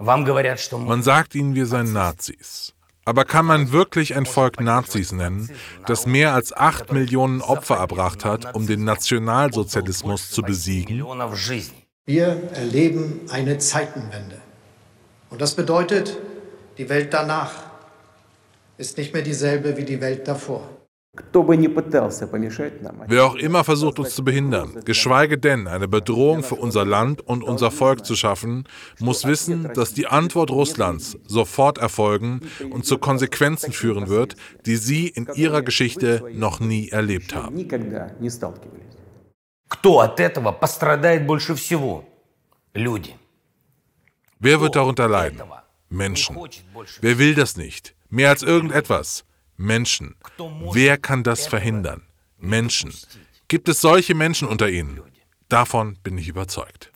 [0.00, 2.74] Man sagt ihnen, wir seien Nazis.
[3.04, 5.50] Aber kann man wirklich ein Volk Nazis nennen,
[5.86, 11.04] das mehr als acht Millionen Opfer erbracht hat, um den Nationalsozialismus zu besiegen?
[12.06, 14.40] Wir erleben eine Zeitenwende.
[15.28, 16.18] Und das bedeutet,
[16.78, 17.52] die Welt danach
[18.78, 20.79] ist nicht mehr dieselbe wie die Welt davor.
[23.06, 27.42] Wer auch immer versucht, uns zu behindern, geschweige denn eine Bedrohung für unser Land und
[27.42, 28.64] unser Volk zu schaffen,
[29.00, 34.36] muss wissen, dass die Antwort Russlands sofort erfolgen und zu Konsequenzen führen wird,
[34.66, 37.56] die sie in ihrer Geschichte noch nie erlebt haben.
[44.38, 45.42] Wer wird darunter leiden?
[45.88, 46.38] Menschen.
[47.00, 47.96] Wer will das nicht?
[48.08, 49.24] Mehr als irgendetwas.
[49.60, 50.16] Menschen.
[50.72, 52.02] Wer kann das verhindern?
[52.38, 52.94] Menschen.
[53.46, 55.02] Gibt es solche Menschen unter Ihnen?
[55.50, 56.90] Davon bin ich überzeugt.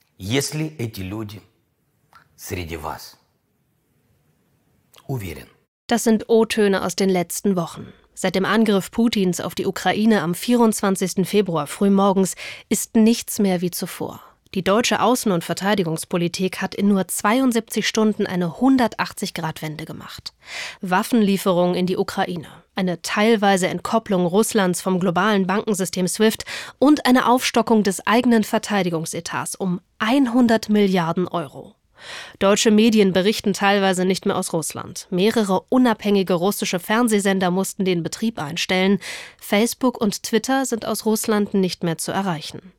[5.88, 7.92] Das sind O-Töne aus den letzten Wochen.
[8.14, 11.28] Seit dem Angriff Putins auf die Ukraine am 24.
[11.28, 12.34] Februar frühmorgens
[12.70, 14.22] ist nichts mehr wie zuvor.
[14.54, 20.32] Die deutsche Außen- und Verteidigungspolitik hat in nur 72 Stunden eine 180-Grad-Wende gemacht.
[20.80, 22.46] Waffenlieferungen in die Ukraine,
[22.76, 26.44] eine teilweise Entkopplung Russlands vom globalen Bankensystem SWIFT
[26.78, 31.74] und eine Aufstockung des eigenen Verteidigungsetats um 100 Milliarden Euro.
[32.38, 35.08] Deutsche Medien berichten teilweise nicht mehr aus Russland.
[35.10, 39.00] Mehrere unabhängige russische Fernsehsender mussten den Betrieb einstellen.
[39.40, 42.72] Facebook und Twitter sind aus Russland nicht mehr zu erreichen.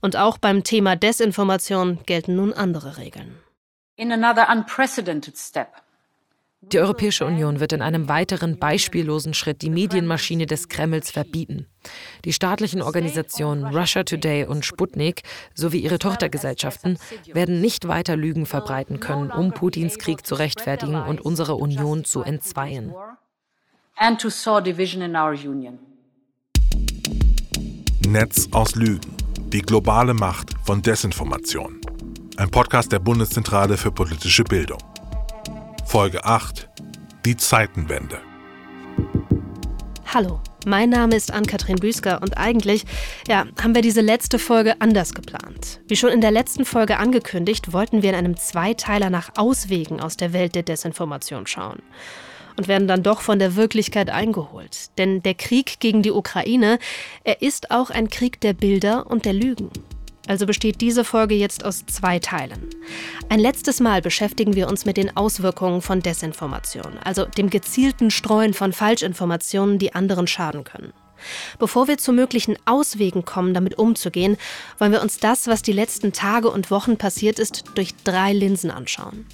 [0.00, 3.38] Und auch beim Thema Desinformation gelten nun andere Regeln.
[3.96, 5.68] In another unprecedented step,
[6.64, 11.66] die Europäische Union wird in einem weiteren beispiellosen Schritt die Medienmaschine des Kremls verbieten.
[12.24, 15.22] Die staatlichen Organisationen Russia Today und Sputnik
[15.54, 21.20] sowie ihre Tochtergesellschaften werden nicht weiter Lügen verbreiten können, um Putins Krieg zu rechtfertigen und
[21.20, 22.94] unsere Union zu entzweien.
[28.06, 29.21] Netz aus Lügen.
[29.52, 31.78] Die globale Macht von Desinformation.
[32.38, 34.78] Ein Podcast der Bundeszentrale für politische Bildung.
[35.84, 36.70] Folge 8
[37.26, 38.18] Die Zeitenwende.
[40.06, 42.86] Hallo, mein Name ist Ann-Kathrin Büsker und eigentlich,
[43.28, 45.82] ja, haben wir diese letzte Folge anders geplant.
[45.86, 50.16] Wie schon in der letzten Folge angekündigt, wollten wir in einem Zweiteiler nach Auswegen aus
[50.16, 51.82] der Welt der Desinformation schauen.
[52.56, 54.96] Und werden dann doch von der Wirklichkeit eingeholt.
[54.98, 56.78] Denn der Krieg gegen die Ukraine,
[57.24, 59.70] er ist auch ein Krieg der Bilder und der Lügen.
[60.28, 62.70] Also besteht diese Folge jetzt aus zwei Teilen.
[63.28, 68.54] Ein letztes Mal beschäftigen wir uns mit den Auswirkungen von Desinformation, also dem gezielten Streuen
[68.54, 70.92] von Falschinformationen, die anderen schaden können.
[71.58, 74.36] Bevor wir zu möglichen Auswegen kommen, damit umzugehen,
[74.78, 78.70] wollen wir uns das, was die letzten Tage und Wochen passiert ist, durch drei Linsen
[78.70, 79.26] anschauen.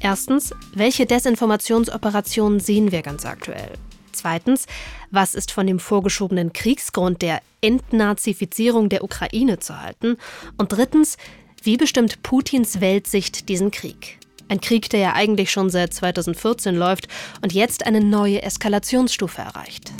[0.00, 3.72] Erstens, welche Desinformationsoperationen sehen wir ganz aktuell?
[4.12, 4.66] Zweitens,
[5.10, 10.16] was ist von dem vorgeschobenen Kriegsgrund der Entnazifizierung der Ukraine zu halten?
[10.56, 11.16] Und drittens,
[11.62, 14.18] wie bestimmt Putins Weltsicht diesen Krieg?
[14.48, 17.06] Ein Krieg, der ja eigentlich schon seit 2014 läuft
[17.42, 19.92] und jetzt eine neue Eskalationsstufe erreicht.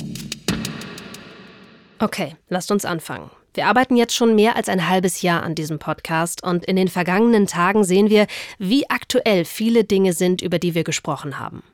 [2.00, 3.30] Okay, lasst uns anfangen.
[3.54, 6.88] Wir arbeiten jetzt schon mehr als ein halbes Jahr an diesem Podcast und in den
[6.88, 8.26] vergangenen Tagen sehen wir,
[8.58, 11.64] wie aktuell viele Dinge sind, über die wir gesprochen haben.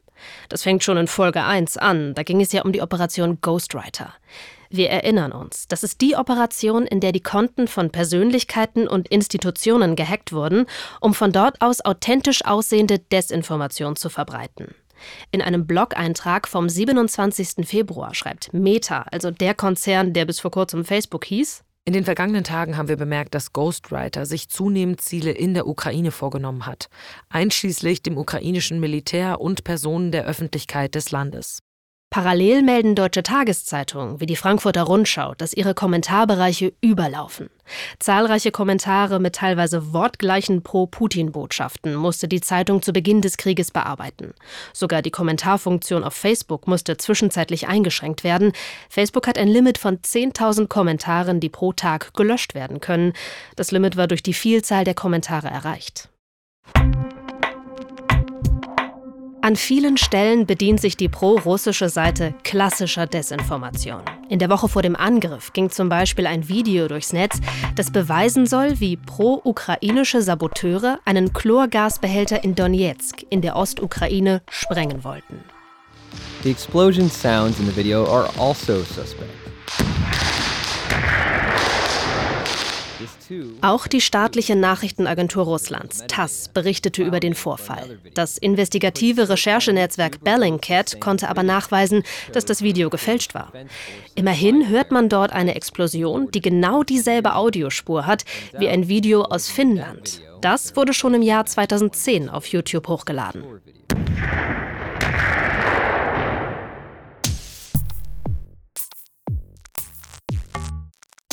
[0.49, 2.15] Das fängt schon in Folge 1 an.
[2.15, 4.15] Da ging es ja um die Operation Ghostwriter.
[4.71, 9.95] Wir erinnern uns, das ist die Operation, in der die Konten von Persönlichkeiten und Institutionen
[9.95, 10.67] gehackt wurden,
[11.01, 14.75] um von dort aus authentisch aussehende Desinformation zu verbreiten.
[15.31, 17.66] In einem Blog-Eintrag vom 27.
[17.66, 22.44] Februar schreibt Meta, also der Konzern, der bis vor kurzem Facebook hieß, in den vergangenen
[22.44, 26.88] Tagen haben wir bemerkt, dass Ghostwriter sich zunehmend Ziele in der Ukraine vorgenommen hat,
[27.28, 31.59] einschließlich dem ukrainischen Militär und Personen der Öffentlichkeit des Landes.
[32.14, 37.50] Parallel melden deutsche Tageszeitungen wie die Frankfurter Rundschau, dass ihre Kommentarbereiche überlaufen.
[37.98, 44.32] Zahlreiche Kommentare mit teilweise wortgleichen Pro-Putin-Botschaften musste die Zeitung zu Beginn des Krieges bearbeiten.
[44.72, 48.52] Sogar die Kommentarfunktion auf Facebook musste zwischenzeitlich eingeschränkt werden.
[48.88, 53.12] Facebook hat ein Limit von 10.000 Kommentaren, die pro Tag gelöscht werden können.
[53.56, 56.10] Das Limit war durch die Vielzahl der Kommentare erreicht.
[59.44, 64.00] An vielen Stellen bedient sich die pro-russische Seite klassischer Desinformation.
[64.31, 67.41] In der Woche vor dem Angriff ging zum Beispiel ein Video durchs Netz,
[67.75, 75.44] das beweisen soll, wie pro-ukrainische Saboteure einen Chlorgasbehälter in Donetsk in der Ostukraine sprengen wollten.
[76.43, 79.44] The explosion sounds in the video are also suspect.
[83.61, 87.99] Auch die staatliche Nachrichtenagentur Russlands, TASS, berichtete über den Vorfall.
[88.15, 92.03] Das investigative Recherchenetzwerk Bellingcat konnte aber nachweisen,
[92.33, 93.53] dass das Video gefälscht war.
[94.15, 98.25] Immerhin hört man dort eine Explosion, die genau dieselbe Audiospur hat
[98.59, 100.23] wie ein Video aus Finnland.
[100.41, 103.45] Das wurde schon im Jahr 2010 auf YouTube hochgeladen.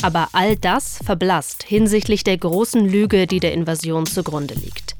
[0.02, 4.96] Aber all das verblasst hinsichtlich der großen Lüge, die der Invasion zugrunde liegt.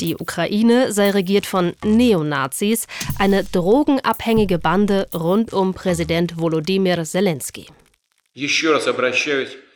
[0.00, 2.86] Die Ukraine sei regiert von Neonazis,
[3.18, 7.66] eine drogenabhängige Bande rund um Präsident Volodymyr Zelensky.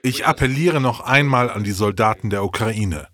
[0.05, 3.09] Ich appelliere noch einmal an die Soldaten der Ukraine.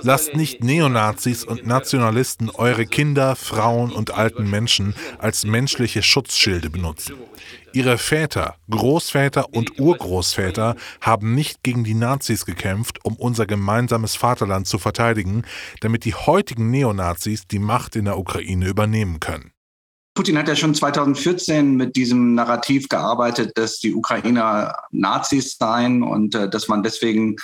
[0.00, 7.16] Lasst nicht Neonazis und Nationalisten eure Kinder, Frauen und alten Menschen als menschliche Schutzschilde benutzen.
[7.74, 14.66] Ihre Väter, Großväter und Urgroßväter haben nicht gegen die Nazis gekämpft, um unser gemeinsames Vaterland
[14.66, 15.44] zu verteidigen,
[15.80, 19.52] damit die heutigen Neonazis die Macht in der Ukraine übernehmen können.
[20.14, 26.34] Putin hat ja schon 2014 mit diesem Narrativ gearbeitet, dass die Ukrainer Nazis seien und
[26.34, 27.36] äh, dass man deswegen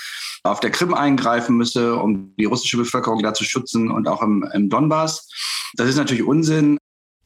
[0.42, 4.46] auf der Krim eingreifen müsse, um die russische Bevölkerung da zu schützen und auch im,
[4.52, 5.30] im Donbass.
[5.76, 6.77] Das ist natürlich Unsinn.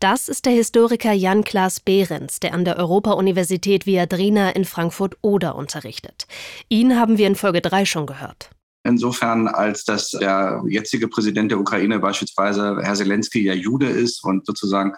[0.03, 6.27] Das ist der Historiker Jan-Klaas Behrens, der an der Europa-Universität Viadrina in Frankfurt-Oder unterrichtet.
[6.69, 8.51] Ihn haben wir in Folge 3 schon gehört.
[8.83, 14.45] Insofern, als dass der jetzige Präsident der Ukraine beispielsweise Herr Zelensky ja Jude ist und
[14.45, 14.95] sozusagen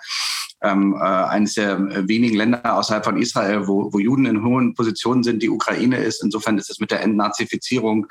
[0.63, 5.23] ähm, äh, eines der wenigen Länder außerhalb von Israel, wo, wo Juden in hohen Positionen
[5.23, 6.25] sind, die Ukraine ist.
[6.25, 8.07] Insofern ist es mit der Entnazifizierung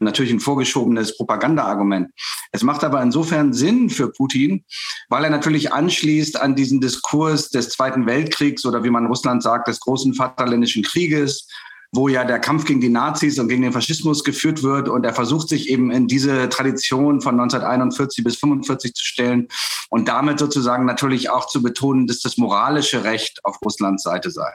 [0.00, 2.10] natürlich ein vorgeschobenes Propagandaargument.
[2.52, 4.64] Es macht aber insofern Sinn für Putin,
[5.08, 9.68] weil er natürlich anschließt an diesen Diskurs des Zweiten Weltkriegs oder wie man Russland sagt,
[9.68, 11.46] des großen Vaterländischen Krieges,
[11.92, 14.88] wo ja der Kampf gegen die Nazis und gegen den Faschismus geführt wird.
[14.88, 19.48] Und er versucht sich eben in diese Tradition von 1941 bis 1945 zu stellen
[19.90, 24.50] und damit sozusagen natürlich auch zu betonen, dass das moralische Recht auf Russlands Seite sei.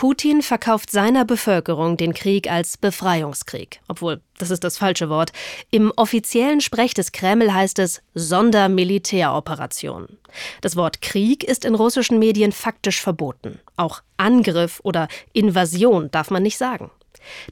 [0.00, 5.30] Putin verkauft seiner Bevölkerung den Krieg als Befreiungskrieg, obwohl das ist das falsche Wort.
[5.70, 10.16] Im offiziellen Sprech des Kreml heißt es Sondermilitäroperation.
[10.62, 13.60] Das Wort Krieg ist in russischen Medien faktisch verboten.
[13.76, 16.90] Auch Angriff oder Invasion darf man nicht sagen.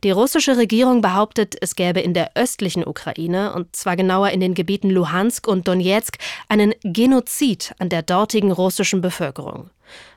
[0.03, 4.55] Die russische Regierung behauptet, es gäbe in der östlichen Ukraine, und zwar genauer in den
[4.55, 6.17] Gebieten Luhansk und Donetsk,
[6.49, 9.69] einen Genozid an der dortigen russischen Bevölkerung.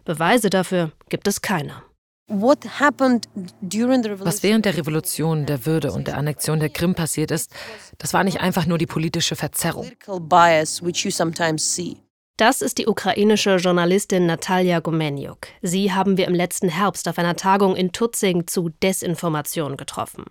[0.06, 1.84] Beweise dafür gibt es keine.
[2.28, 2.58] Was
[4.44, 7.52] während der Revolution, der Würde und der Annexion der Krim passiert ist,
[7.98, 9.92] das war nicht einfach nur die politische Verzerrung.
[12.38, 15.48] Das ist die ukrainische Journalistin Natalia Gomeniuk.
[15.62, 20.26] Sie haben wir im letzten Herbst auf einer Tagung in Tutzing zu Desinformation getroffen.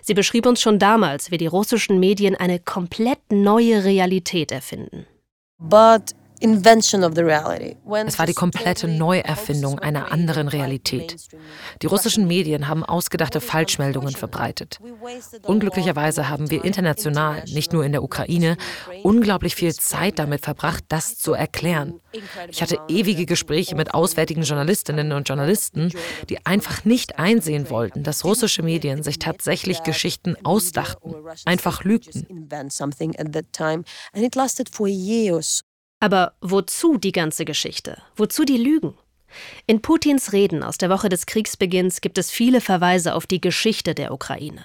[0.00, 5.04] Sie beschrieb uns schon damals, wie die russischen Medien eine komplett neue Realität erfinden.
[5.58, 6.14] But
[8.06, 11.16] es war die komplette Neuerfindung einer anderen Realität.
[11.82, 14.80] Die russischen Medien haben ausgedachte Falschmeldungen verbreitet.
[15.42, 18.56] Unglücklicherweise haben wir international, nicht nur in der Ukraine,
[19.02, 22.00] unglaublich viel Zeit damit verbracht, das zu erklären.
[22.48, 25.92] Ich hatte ewige Gespräche mit auswärtigen Journalistinnen und Journalisten,
[26.28, 31.14] die einfach nicht einsehen wollten, dass russische Medien sich tatsächlich Geschichten ausdachten,
[31.44, 32.48] einfach lügten.
[36.00, 37.98] Aber wozu die ganze Geschichte?
[38.16, 38.94] Wozu die Lügen?
[39.66, 43.94] In Putins Reden aus der Woche des Kriegsbeginns gibt es viele Verweise auf die Geschichte
[43.94, 44.64] der Ukraine.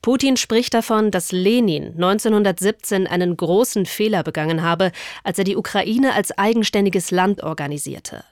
[0.00, 4.90] Putin spricht davon, dass Lenin 1917 einen großen Fehler begangen habe,
[5.22, 8.24] als er die Ukraine als eigenständiges Land organisierte.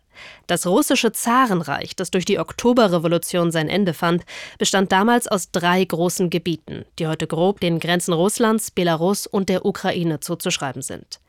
[0.46, 4.24] Das russische Zarenreich, das durch die Oktoberrevolution sein Ende fand,
[4.58, 9.64] bestand damals aus drei großen Gebieten, die heute grob den Grenzen Russlands, Belarus und der
[9.64, 11.20] Ukraine zuzuschreiben sind.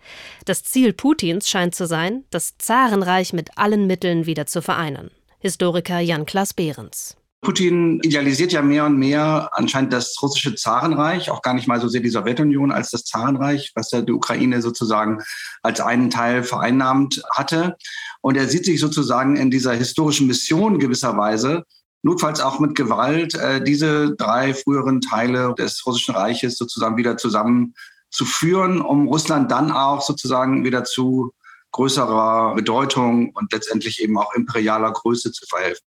[0.45, 5.11] Das Ziel Putins scheint zu sein, das Zarenreich mit allen Mitteln wieder zu vereinen.
[5.39, 7.18] Historiker Jan-Klaas Behrens.
[7.41, 11.87] Putin idealisiert ja mehr und mehr anscheinend das russische Zarenreich, auch gar nicht mal so
[11.87, 15.21] sehr die Sowjetunion als das Zarenreich, was ja die Ukraine sozusagen
[15.63, 17.77] als einen Teil vereinnahmt hatte.
[18.21, 21.63] Und er sieht sich sozusagen in dieser historischen Mission gewisserweise,
[22.01, 28.81] notfalls auch mit Gewalt, äh, diese drei früheren Teile des russischen Reiches sozusagen wieder zusammenzuführen,
[28.81, 31.33] um Russland dann auch sozusagen wieder zu
[31.71, 35.88] größerer Bedeutung und letztendlich eben auch imperialer Größe zu verhelfen.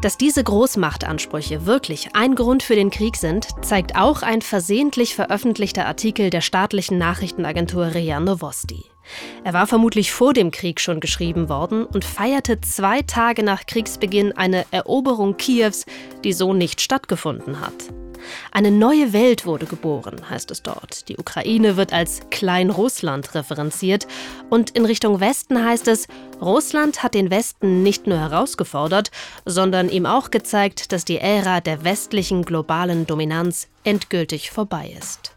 [0.00, 5.86] Dass diese Großmachtansprüche wirklich ein Grund für den Krieg sind, zeigt auch ein versehentlich veröffentlichter
[5.86, 8.84] Artikel der staatlichen Nachrichtenagentur RIA Novosti.
[9.42, 14.36] Er war vermutlich vor dem Krieg schon geschrieben worden und feierte zwei Tage nach Kriegsbeginn
[14.36, 15.84] eine Eroberung Kiews,
[16.22, 17.74] die so nicht stattgefunden hat.
[18.52, 21.08] Eine neue Welt wurde geboren, heißt es dort.
[21.08, 24.06] Die Ukraine wird als Klein-Russland referenziert
[24.50, 26.06] und in Richtung Westen heißt es,
[26.40, 29.10] Russland hat den Westen nicht nur herausgefordert,
[29.44, 35.36] sondern ihm auch gezeigt, dass die Ära der westlichen globalen Dominanz endgültig vorbei ist.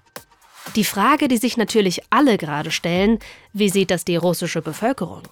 [0.76, 3.20] Die Frage, die sich natürlich alle gerade stellen,
[3.52, 5.24] wie sieht das die russische Bevölkerung?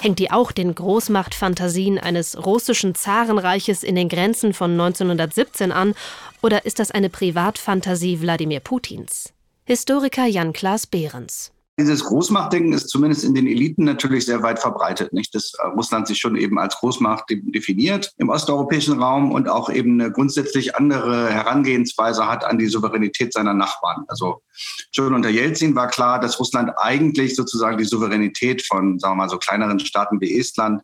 [0.00, 5.94] Hängt die auch den Großmachtfantasien eines russischen Zarenreiches in den Grenzen von 1917 an
[6.42, 9.32] oder ist das eine Privatfantasie Wladimir Putins?
[9.64, 11.52] Historiker Jan-Klaas Behrens.
[11.78, 15.34] Dieses Großmachtdenken ist zumindest in den Eliten natürlich sehr weit verbreitet, nicht?
[15.34, 20.00] Dass äh, Russland sich schon eben als Großmacht definiert im osteuropäischen Raum und auch eben
[20.00, 24.04] eine grundsätzlich andere Herangehensweise hat an die Souveränität seiner Nachbarn.
[24.08, 24.42] Also
[24.90, 29.28] schon unter Jelzin war klar, dass Russland eigentlich sozusagen die Souveränität von, sagen wir mal,
[29.28, 30.80] so kleineren Staaten wie Estland,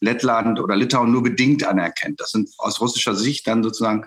[0.00, 2.20] Lettland oder Litauen nur bedingt anerkennt.
[2.20, 4.06] Das sind aus russischer Sicht dann sozusagen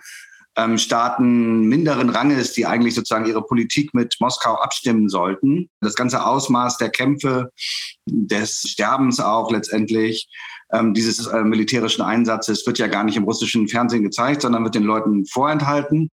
[0.58, 5.70] ähm, Staaten minderen Ranges, die eigentlich sozusagen ihre Politik mit Moskau abstimmen sollten.
[5.82, 7.52] Das ganze Ausmaß der Kämpfe,
[8.06, 10.28] des Sterbens auch letztendlich,
[10.72, 14.76] ähm, dieses äh, militärischen Einsatzes wird ja gar nicht im russischen Fernsehen gezeigt, sondern wird
[14.76, 16.10] den Leuten vorenthalten.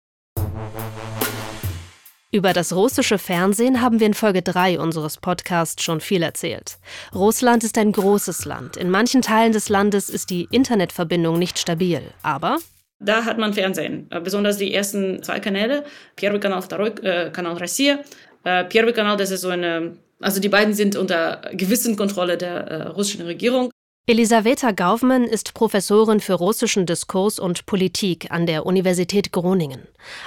[2.35, 6.79] Über das russische Fernsehen haben wir in Folge 3 unseres Podcasts schon viel erzählt.
[7.15, 8.79] Russland ist ein großes Land.
[8.79, 12.01] In manchen Teilen des Landes ist die Internetverbindung nicht stabil.
[12.23, 12.57] Aber
[13.01, 15.84] da hat man Fernsehen, äh, besonders die ersten zwei Kanäle,
[16.16, 18.00] Первый Kanal, Второй äh, Kanal Россия.
[18.44, 22.56] Äh, Первый Kanal, das ist so eine, also die beiden sind unter gewissen Kontrolle der
[22.56, 23.72] äh, russischen Regierung.
[24.10, 29.82] Elisaveta Gaufmann ist Professorin für russischen Diskurs und Politik an der Universität Groningen.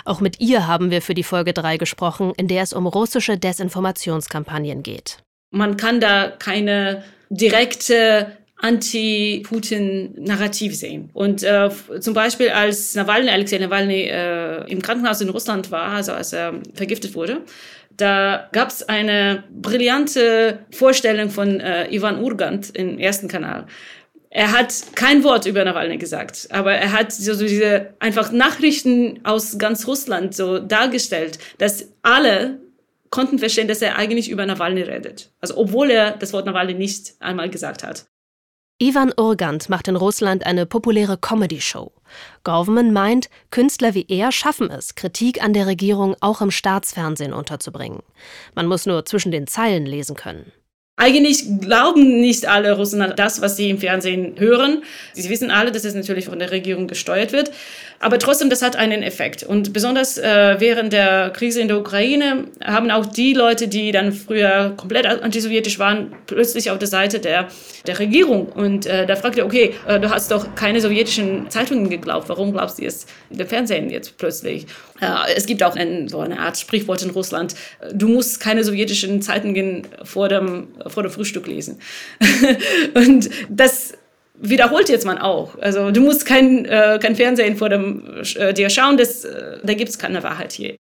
[0.04, 3.38] Auch mit ihr haben wir für die Folge 3 gesprochen, in der es um russische
[3.38, 5.16] Desinformationskampagnen geht.
[5.50, 11.09] Man kann da keine direkte Anti-Putin-Narrativ sehen.
[11.13, 11.69] Und äh,
[11.99, 16.61] zum Beispiel als Nawalny, Alexei Nawalny äh, im Krankenhaus in Russland war, also als er
[16.73, 17.41] vergiftet wurde,
[17.97, 23.67] da gab es eine brillante Vorstellung von äh, Ivan Urgant im ersten Kanal.
[24.29, 29.57] Er hat kein Wort über Nawalny gesagt, aber er hat so, diese einfach Nachrichten aus
[29.57, 32.59] ganz Russland so dargestellt, dass alle
[33.11, 35.31] konnten verstehen, dass er eigentlich über Nawalny redet.
[35.39, 38.07] Also obwohl er das Wort Nawalny nicht einmal gesagt hat.
[38.77, 41.93] Ivan Urgant macht in Russland eine populäre Comedy-Show.
[42.43, 48.01] Government meint, Künstler wie er schaffen es, Kritik an der Regierung auch im Staatsfernsehen unterzubringen.
[48.53, 50.51] Man muss nur zwischen den Zeilen lesen können.
[50.97, 54.81] Eigentlich glauben nicht alle Russen an das, was sie im Fernsehen hören.
[55.11, 57.51] Sie wissen alle, dass es natürlich von der Regierung gesteuert wird.
[57.99, 59.43] Aber trotzdem, das hat einen Effekt.
[59.43, 64.13] Und besonders äh, während der Krise in der Ukraine haben auch die Leute, die dann
[64.13, 67.49] früher komplett antisowjetisch waren, plötzlich auf der Seite der,
[67.87, 68.47] der Regierung.
[68.47, 72.29] Und äh, da fragt ihr, okay, äh, du hast doch keine sowjetischen Zeitungen geglaubt.
[72.29, 74.65] Warum glaubst du jetzt der Fernsehen jetzt plötzlich?
[75.01, 77.55] Äh, es gibt auch ein, so eine Art Sprichwort in Russland.
[77.93, 81.79] Du musst keine sowjetischen Zeitungen vor dem, vor dem Frühstück lesen.
[82.93, 83.93] Und das
[84.35, 85.57] wiederholt jetzt man auch.
[85.59, 89.73] Also du musst kein, äh, kein Fernsehen vor dem äh, dir schauen, das, äh, da
[89.73, 90.75] gibt es keine Wahrheit hier.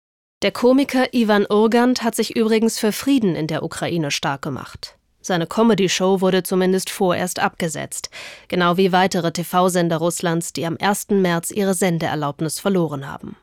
[0.41, 4.95] Der Komiker Ivan Urgant hat sich übrigens für Frieden in der Ukraine stark gemacht.
[5.21, 8.09] Seine Comedy-Show wurde zumindest vorerst abgesetzt,
[8.47, 11.09] genau wie weitere TV-Sender Russlands, die am 1.
[11.09, 13.37] März ihre Sendeerlaubnis verloren haben.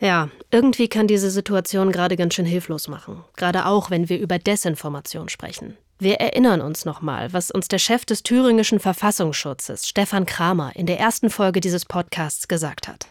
[0.00, 4.38] Ja, irgendwie kann diese Situation gerade ganz schön hilflos machen, gerade auch wenn wir über
[4.38, 5.76] Desinformation sprechen.
[5.98, 11.00] Wir erinnern uns nochmal, was uns der Chef des thüringischen Verfassungsschutzes, Stefan Kramer, in der
[11.00, 13.08] ersten Folge dieses Podcasts gesagt hat.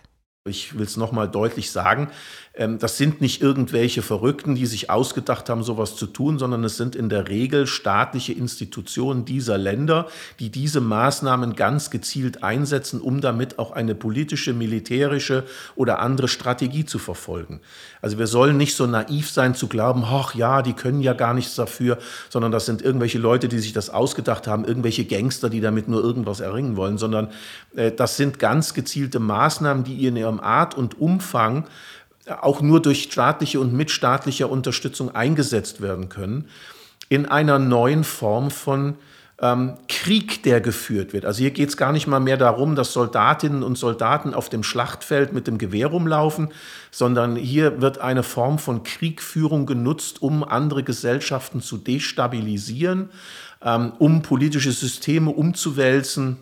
[0.47, 2.09] Ich will es nochmal deutlich sagen,
[2.57, 6.95] das sind nicht irgendwelche Verrückten, die sich ausgedacht haben, sowas zu tun, sondern es sind
[6.95, 10.07] in der Regel staatliche Institutionen dieser Länder,
[10.39, 15.43] die diese Maßnahmen ganz gezielt einsetzen, um damit auch eine politische, militärische
[15.75, 17.61] oder andere Strategie zu verfolgen.
[18.01, 21.35] Also wir sollen nicht so naiv sein zu glauben, ach ja, die können ja gar
[21.35, 21.99] nichts dafür,
[22.29, 26.03] sondern das sind irgendwelche Leute, die sich das ausgedacht haben, irgendwelche Gangster, die damit nur
[26.03, 27.29] irgendwas erringen wollen, sondern
[27.75, 31.65] äh, das sind ganz gezielte Maßnahmen, die in ihrem Art und Umfang
[32.41, 36.49] auch nur durch staatliche und mitstaatliche Unterstützung eingesetzt werden können,
[37.09, 38.95] in einer neuen Form von
[39.39, 41.25] ähm, Krieg, der geführt wird.
[41.25, 44.63] Also hier geht es gar nicht mal mehr darum, dass Soldatinnen und Soldaten auf dem
[44.63, 46.49] Schlachtfeld mit dem Gewehr rumlaufen,
[46.91, 53.09] sondern hier wird eine Form von Kriegführung genutzt, um andere Gesellschaften zu destabilisieren,
[53.61, 56.37] ähm, um politische Systeme umzuwälzen,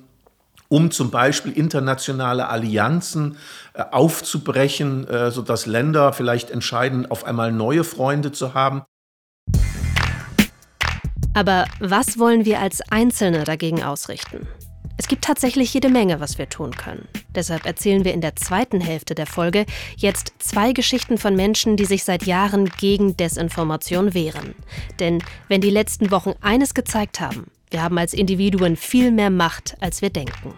[0.68, 3.38] um zum Beispiel internationale Allianzen
[3.74, 8.84] äh, aufzubrechen, äh, sodass Länder vielleicht entscheiden, auf einmal neue Freunde zu haben.
[11.34, 14.48] Aber was wollen wir als Einzelne dagegen ausrichten?
[14.98, 17.10] Es gibt tatsächlich jede Menge, was wir tun können.
[17.36, 19.66] Deshalb erzählen wir in der zweiten Hälfte der Folge
[19.98, 24.56] jetzt zwei Geschichten von Menschen, die sich seit Jahren gegen Desinformation wehren.
[25.02, 29.76] Denn wenn die letzten Wochen eines gezeigt haben, wir haben als Individuen viel mehr Macht,
[29.80, 30.58] als wir denken.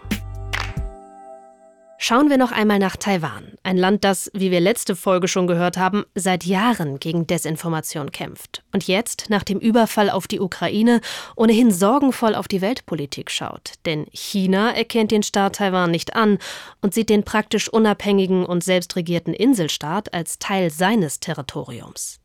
[1.99, 5.77] Schauen wir noch einmal nach Taiwan, ein Land, das, wie wir letzte Folge schon gehört
[5.77, 11.01] haben, seit Jahren gegen Desinformation kämpft und jetzt nach dem Überfall auf die Ukraine
[11.35, 13.73] ohnehin sorgenvoll auf die Weltpolitik schaut.
[13.87, 16.37] Denn China erkennt den Staat Taiwan nicht an
[16.81, 22.19] und sieht den praktisch unabhängigen und selbstregierten Inselstaat als Teil seines Territoriums.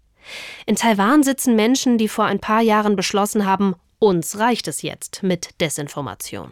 [0.67, 5.23] In Taiwan sitzen Menschen, die vor ein paar Jahren beschlossen haben, uns reicht es jetzt
[5.23, 6.51] mit Desinformation.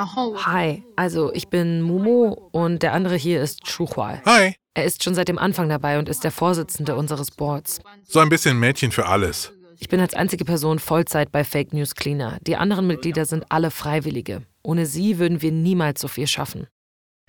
[0.00, 4.22] Hi, also ich bin Mumu und der andere hier ist Chuhuai.
[4.24, 4.54] Hi.
[4.74, 7.80] Er ist schon seit dem Anfang dabei und ist der Vorsitzende unseres Boards.
[8.04, 9.52] So ein bisschen Mädchen für alles.
[9.80, 12.38] Ich bin als einzige Person Vollzeit bei Fake News Cleaner.
[12.46, 14.42] Die anderen Mitglieder sind alle Freiwillige.
[14.62, 16.68] Ohne sie würden wir niemals so viel schaffen.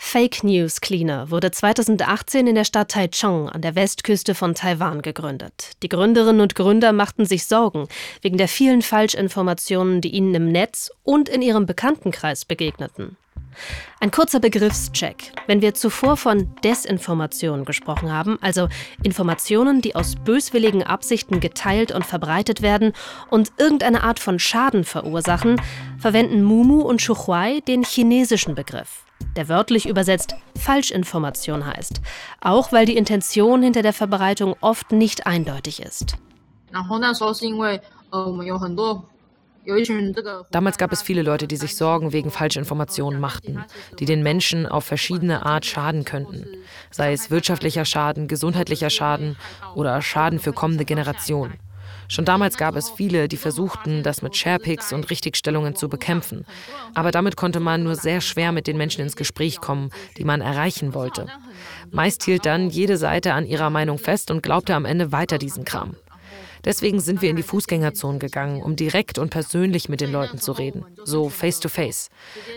[0.03, 5.70] Fake News Cleaner wurde 2018 in der Stadt Taichung an der Westküste von Taiwan gegründet.
[5.84, 7.88] Die Gründerinnen und Gründer machten sich Sorgen
[8.22, 13.15] wegen der vielen Falschinformationen, die ihnen im Netz und in ihrem Bekanntenkreis begegneten.
[14.01, 15.31] Ein kurzer Begriffscheck.
[15.48, 18.67] Wenn wir zuvor von Desinformation gesprochen haben, also
[19.03, 22.91] Informationen, die aus böswilligen Absichten geteilt und verbreitet werden
[23.29, 25.62] und irgendeine Art von Schaden verursachen,
[26.00, 32.01] verwenden Mumu und Shuhuai den chinesischen Begriff der wörtlich übersetzt Falschinformation heißt,
[32.39, 36.17] auch weil die Intention hinter der Verbreitung oft nicht eindeutig ist.
[40.51, 43.63] Damals gab es viele Leute, die sich Sorgen wegen Falschinformationen machten,
[43.99, 46.47] die den Menschen auf verschiedene Art schaden könnten,
[46.89, 49.37] sei es wirtschaftlicher Schaden, gesundheitlicher Schaden
[49.75, 51.53] oder Schaden für kommende Generationen.
[52.11, 56.45] Schon damals gab es viele, die versuchten, das mit Sharepics und Richtigstellungen zu bekämpfen.
[56.93, 60.41] Aber damit konnte man nur sehr schwer mit den Menschen ins Gespräch kommen, die man
[60.41, 61.27] erreichen wollte.
[61.89, 65.63] Meist hielt dann jede Seite an ihrer Meinung fest und glaubte am Ende weiter diesen
[65.63, 65.95] Kram.
[66.65, 70.51] Deswegen sind wir in die Fußgängerzonen gegangen, um direkt und persönlich mit den Leuten zu
[70.51, 72.09] reden, so face to face.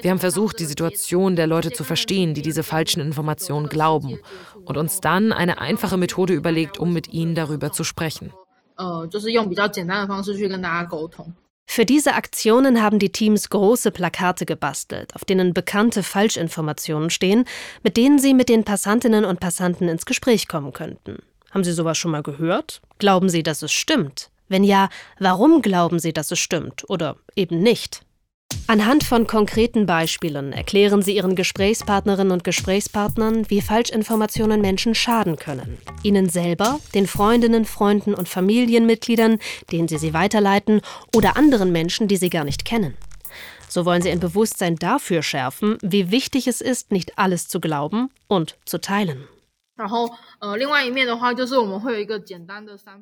[0.03, 4.19] Wir haben versucht, die Situation der Leute zu verstehen, die diese falschen Informationen glauben,
[4.65, 8.33] und uns dann eine einfache Methode überlegt, um mit ihnen darüber zu sprechen.
[8.76, 11.34] 呃，就是用比较简单的方式去跟大家沟通。
[11.68, 17.46] Für diese Aktionen haben die Teams große Plakate gebastelt, auf denen bekannte Falschinformationen stehen,
[17.84, 21.22] mit denen sie mit den Passantinnen und Passanten ins Gespräch kommen könnten.
[21.52, 22.82] Haben Sie sowas schon mal gehört?
[22.98, 24.30] Glauben Sie, dass es stimmt?
[24.48, 28.02] Wenn ja, warum glauben Sie, dass es stimmt oder eben nicht?
[28.67, 35.77] Anhand von konkreten Beispielen erklären sie ihren Gesprächspartnerinnen und Gesprächspartnern, wie Falschinformationen Menschen schaden können.
[36.03, 39.39] Ihnen selber, den Freundinnen, Freunden und Familienmitgliedern,
[39.71, 40.81] denen sie sie weiterleiten,
[41.15, 42.97] oder anderen Menschen, die sie gar nicht kennen.
[43.69, 48.09] So wollen sie ein Bewusstsein dafür schärfen, wie wichtig es ist, nicht alles zu glauben
[48.29, 49.29] und zu teilen.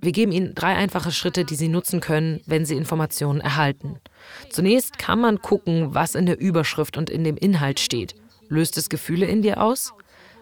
[0.00, 4.00] Wir geben Ihnen drei einfache Schritte, die Sie nutzen können, wenn Sie Informationen erhalten.
[4.48, 8.14] Zunächst kann man gucken, was in der Überschrift und in dem Inhalt steht.
[8.48, 9.92] Löst es Gefühle in dir aus?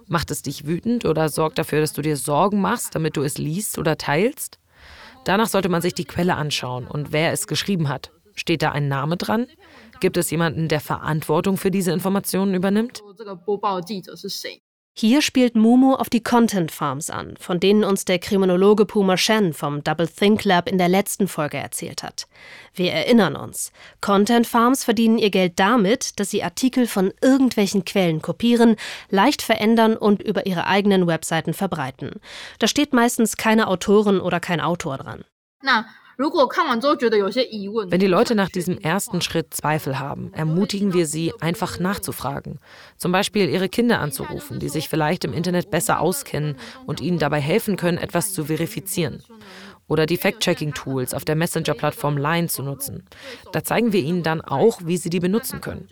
[0.06, 3.36] Macht es dich wütend oder sorgt dafür, dass du dir Sorgen machst, damit du es
[3.38, 4.60] liest oder teilst?
[5.24, 8.12] Danach sollte man sich die Quelle anschauen und wer es geschrieben hat.
[8.34, 9.46] Steht da ein Name dran?
[10.00, 13.02] Gibt es jemanden, der Verantwortung für diese Informationen übernimmt?
[14.92, 19.54] Hier spielt Mumu auf die Content Farms an, von denen uns der Kriminologe Puma Shen
[19.54, 22.26] vom Double Think Lab in der letzten Folge erzählt hat.
[22.74, 23.72] Wir erinnern uns.
[24.00, 28.76] Content Farms verdienen ihr Geld damit, dass sie Artikel von irgendwelchen Quellen kopieren,
[29.08, 32.20] leicht verändern und über ihre eigenen Webseiten verbreiten.
[32.58, 35.24] Da steht meistens keine Autorin oder kein Autor dran.
[35.62, 35.86] Na,
[36.20, 42.58] wenn die Leute nach diesem ersten Schritt Zweifel haben, ermutigen wir sie, einfach nachzufragen.
[42.98, 46.56] Zum Beispiel ihre Kinder anzurufen, die sich vielleicht im Internet besser auskennen
[46.86, 49.22] und ihnen dabei helfen können, etwas zu verifizieren
[49.90, 53.04] oder die Fact-Checking-Tools auf der Messenger-Plattform Line zu nutzen.
[53.52, 55.88] Da zeigen wir Ihnen dann auch, wie Sie die benutzen können.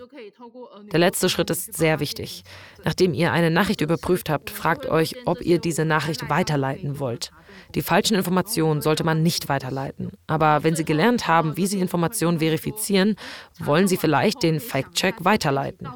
[0.92, 2.44] Der letzte Schritt ist sehr wichtig.
[2.84, 7.32] Nachdem ihr eine Nachricht überprüft habt, fragt euch, ob ihr diese Nachricht weiterleiten wollt.
[7.74, 10.12] Die falschen Informationen sollte man nicht weiterleiten.
[10.28, 13.16] Aber wenn Sie gelernt haben, wie Sie Informationen verifizieren,
[13.58, 15.88] wollen Sie vielleicht den Fact-Check weiterleiten.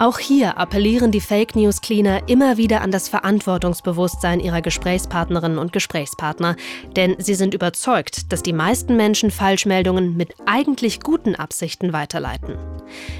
[0.00, 5.72] Auch hier appellieren die Fake News Cleaner immer wieder an das Verantwortungsbewusstsein ihrer Gesprächspartnerinnen und
[5.72, 6.56] Gesprächspartner,
[6.96, 12.56] denn sie sind überzeugt, dass die meisten Menschen Falschmeldungen mit eigentlich guten Absichten weiterleiten.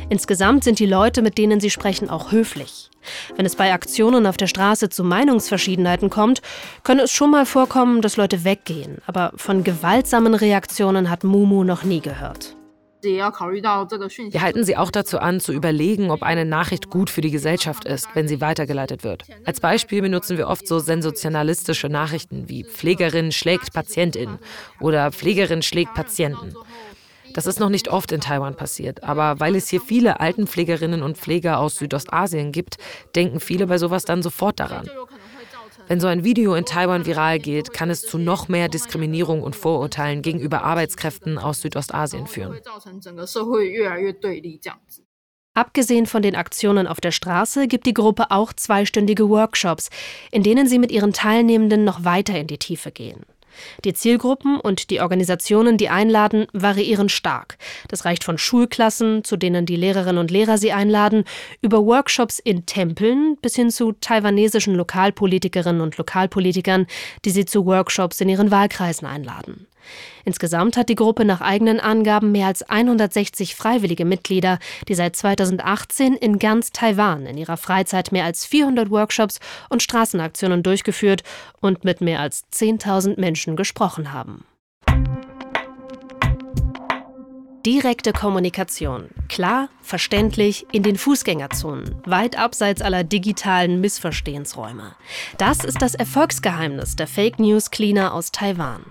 [0.08, 2.90] Insgesamt sind die Leute, mit denen sie sprechen, auch höflich.
[3.36, 6.42] Wenn es bei Aktionen auf der Straße zu Meinungsverschiedenheiten kommt,
[6.82, 11.84] könne es schon mal vorkommen, dass Leute weggehen, aber von gewaltsamen Reaktionen hat Mumu noch
[11.84, 12.56] nie gehört.
[14.32, 17.84] Wir halten Sie auch dazu an, zu überlegen, ob eine Nachricht gut für die Gesellschaft
[17.84, 19.24] ist, wenn sie weitergeleitet wird.
[19.44, 24.38] Als Beispiel benutzen wir oft so sensationalistische Nachrichten wie Pflegerin schlägt Patientin
[24.80, 26.54] oder Pflegerin schlägt Patienten.
[27.34, 31.18] Das ist noch nicht oft in Taiwan passiert, aber weil es hier viele Altenpflegerinnen und
[31.18, 32.76] Pfleger aus Südostasien gibt,
[33.16, 34.88] denken viele bei sowas dann sofort daran.
[35.86, 39.54] Wenn so ein Video in Taiwan viral geht, kann es zu noch mehr Diskriminierung und
[39.56, 42.58] Vorurteilen gegenüber Arbeitskräften aus Südostasien führen.
[45.56, 49.88] Abgesehen von den Aktionen auf der Straße gibt die Gruppe auch zweistündige Workshops,
[50.32, 53.24] in denen sie mit ihren Teilnehmenden noch weiter in die Tiefe gehen.
[53.84, 57.56] Die Zielgruppen und die Organisationen, die einladen, variieren stark.
[57.88, 61.24] Das reicht von Schulklassen, zu denen die Lehrerinnen und Lehrer sie einladen,
[61.60, 66.86] über Workshops in Tempeln bis hin zu taiwanesischen Lokalpolitikerinnen und Lokalpolitikern,
[67.24, 69.66] die sie zu Workshops in ihren Wahlkreisen einladen.
[70.24, 76.14] Insgesamt hat die Gruppe nach eigenen Angaben mehr als 160 freiwillige Mitglieder, die seit 2018
[76.14, 81.22] in ganz Taiwan in ihrer Freizeit mehr als 400 Workshops und Straßenaktionen durchgeführt
[81.60, 84.44] und mit mehr als 10.000 Menschen gesprochen haben.
[87.64, 89.08] Direkte Kommunikation.
[89.30, 94.94] Klar, verständlich, in den Fußgängerzonen, weit abseits aller digitalen Missverstehensräume.
[95.38, 98.84] Das ist das Erfolgsgeheimnis der Fake News Cleaner aus Taiwan.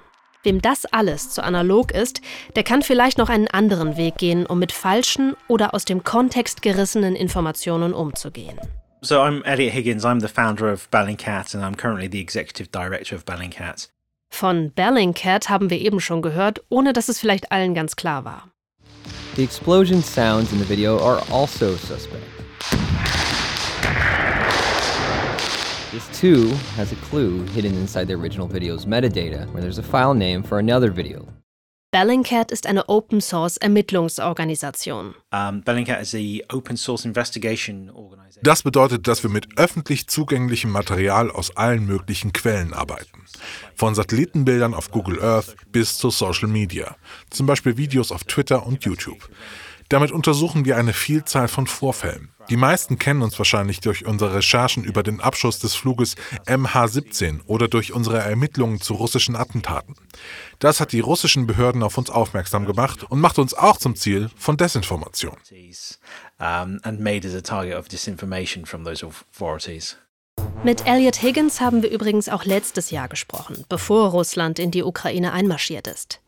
[0.43, 2.21] Wem das alles zu analog ist,
[2.55, 6.61] der kann vielleicht noch einen anderen Weg gehen, um mit falschen oder aus dem Kontext
[6.61, 8.59] gerissenen Informationen umzugehen.
[9.01, 13.15] So I'm Elliot Higgins, I'm the founder of Bellingcat and I'm currently the executive director
[13.15, 13.89] of Bellingcat.
[14.29, 18.49] Von Bellingcat haben wir eben schon gehört, ohne dass es vielleicht allen ganz klar war.
[19.35, 22.23] The explosion sounds in the video are also suspect.
[25.93, 30.15] This too has a clue hidden inside the original video's metadata, where there's a file
[30.15, 31.27] name for another video.
[31.91, 35.13] Bellingcat ist eine Open Source Ermittlungsorganisation.
[35.31, 38.41] Bellingcat is the open source investigation organization.
[38.41, 43.25] Das bedeutet, dass wir mit öffentlich zugänglichem Material aus allen möglichen Quellen arbeiten.
[43.75, 46.95] Von Satellitenbildern auf Google Earth bis zu Social Media,
[47.29, 49.29] zum Beispiel Videos auf Twitter und YouTube.
[49.93, 52.31] Damit untersuchen wir eine Vielzahl von Vorfällen.
[52.49, 56.15] Die meisten kennen uns wahrscheinlich durch unsere Recherchen über den Abschuss des Fluges
[56.47, 59.93] MH17 oder durch unsere Ermittlungen zu russischen Attentaten.
[60.57, 64.31] Das hat die russischen Behörden auf uns aufmerksam gemacht und macht uns auch zum Ziel
[64.35, 65.37] von Desinformation.
[70.63, 75.33] Mit Elliot Higgins haben wir übrigens auch letztes Jahr gesprochen, bevor Russland in die Ukraine
[75.33, 76.21] einmarschiert ist.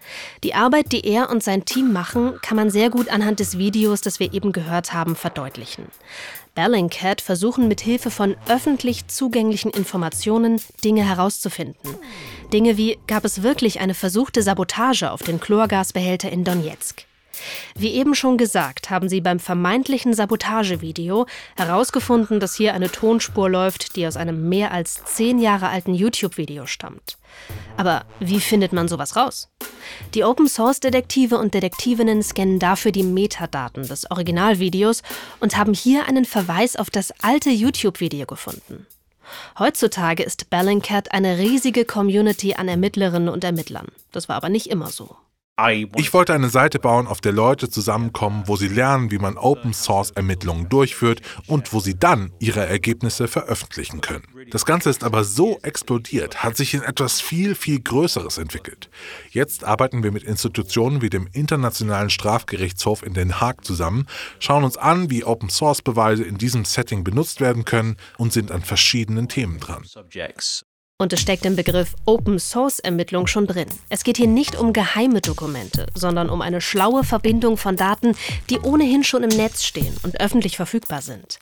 [0.43, 4.01] Die Arbeit, die er und sein Team machen, kann man sehr gut anhand des Videos,
[4.01, 5.85] das wir eben gehört haben, verdeutlichen.
[6.53, 11.95] Bellingcat versuchen mit Hilfe von öffentlich zugänglichen Informationen Dinge herauszufinden.
[12.51, 17.05] Dinge wie, gab es wirklich eine versuchte Sabotage auf den Chlorgasbehälter in Donetsk?
[17.75, 23.95] Wie eben schon gesagt, haben sie beim vermeintlichen Sabotagevideo herausgefunden, dass hier eine Tonspur läuft,
[23.95, 27.17] die aus einem mehr als zehn Jahre alten YouTube-Video stammt.
[27.77, 29.49] Aber wie findet man sowas raus?
[30.13, 35.03] Die Open-Source-Detektive und Detektivinnen scannen dafür die Metadaten des Originalvideos
[35.39, 38.87] und haben hier einen Verweis auf das alte YouTube-Video gefunden.
[39.57, 43.87] Heutzutage ist Bellingcat eine riesige Community an Ermittlerinnen und Ermittlern.
[44.11, 45.15] Das war aber nicht immer so.
[45.95, 50.67] Ich wollte eine Seite bauen, auf der Leute zusammenkommen, wo sie lernen, wie man Open-Source-Ermittlungen
[50.67, 54.25] durchführt und wo sie dann ihre Ergebnisse veröffentlichen können.
[54.51, 58.89] Das Ganze ist aber so explodiert, hat sich in etwas viel, viel Größeres entwickelt.
[59.29, 64.07] Jetzt arbeiten wir mit Institutionen wie dem Internationalen Strafgerichtshof in Den Haag zusammen,
[64.39, 69.29] schauen uns an, wie Open-Source-Beweise in diesem Setting benutzt werden können und sind an verschiedenen
[69.29, 69.85] Themen dran.
[70.97, 73.67] Und es steckt im Begriff Open Source Ermittlung schon drin.
[73.89, 78.15] Es geht hier nicht um geheime Dokumente, sondern um eine schlaue Verbindung von Daten,
[78.49, 81.39] die ohnehin schon im Netz stehen und öffentlich verfügbar sind.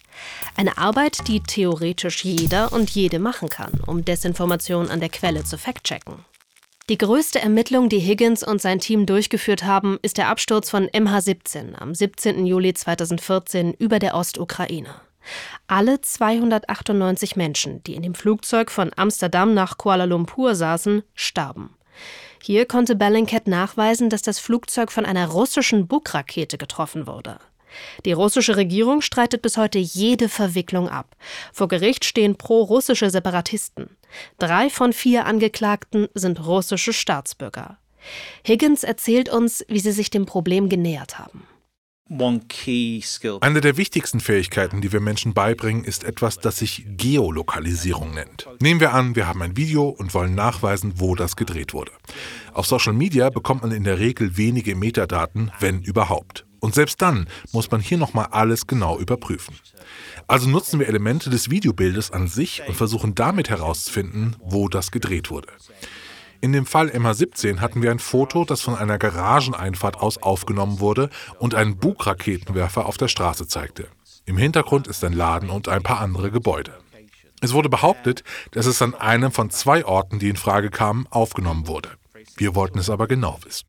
[0.58, 5.60] Eine Arbeit, die theoretisch jeder und jede machen kann, um Desinformation an der Quelle zu
[5.60, 6.26] fact-checken.
[6.90, 11.76] Die größte Ermittlung, die Higgins und sein Team durchgeführt haben, ist der Absturz von MH17
[11.76, 12.48] am 17.
[12.48, 14.96] Juli 2014 über der Ostukraine.
[15.68, 21.76] Alle 298 Menschen, die in dem Flugzeug von Amsterdam nach Kuala Lumpur saßen, starben.
[22.42, 27.40] Hier konnte Bellingcat nachweisen, dass das Flugzeug von einer russischen Buk-Rakete getroffen wurde.
[28.06, 31.16] Die russische Regierung streitet bis heute jede Verwicklung ab.
[31.52, 33.98] Vor Gericht stehen pro-russische Separatisten.
[34.38, 37.78] Drei von vier Angeklagten sind russische Staatsbürger.
[38.46, 41.48] Higgins erzählt uns, wie sie sich dem Problem genähert haben.
[43.42, 48.48] Eine der wichtigsten Fähigkeiten, die wir Menschen beibringen, ist etwas, das sich Geolokalisierung nennt.
[48.62, 51.92] Nehmen wir an, wir haben ein Video und wollen nachweisen, wo das gedreht wurde.
[52.54, 56.46] Auf Social Media bekommt man in der Regel wenige Metadaten, wenn überhaupt.
[56.60, 59.56] Und selbst dann muss man hier nochmal alles genau überprüfen.
[60.28, 65.30] Also nutzen wir Elemente des Videobildes an sich und versuchen damit herauszufinden, wo das gedreht
[65.30, 65.50] wurde.
[66.44, 71.10] In dem Fall MH17 hatten wir ein Foto, das von einer Garageneinfahrt aus aufgenommen wurde
[71.40, 73.88] und einen Bugraketenwerfer auf der Straße zeigte.
[74.26, 76.74] Im Hintergrund ist ein Laden und ein paar andere Gebäude.
[77.40, 81.68] Es wurde behauptet, dass es an einem von zwei Orten, die in Frage kamen, aufgenommen
[81.68, 81.92] wurde.
[82.36, 83.66] Wir wollten es aber genau wissen.